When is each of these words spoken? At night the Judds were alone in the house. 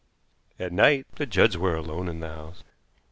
At 0.57 0.73
night 0.73 1.05
the 1.17 1.27
Judds 1.27 1.59
were 1.59 1.75
alone 1.75 2.07
in 2.09 2.21
the 2.21 2.29
house. 2.29 2.63